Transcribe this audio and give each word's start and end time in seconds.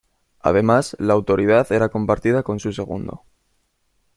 Además 0.39 0.95
la 0.97 1.13
autoridad 1.13 1.71
era 1.71 1.89
compartida 1.89 2.41
con 2.41 2.59
su 2.59 2.73
segundo. 2.73 3.21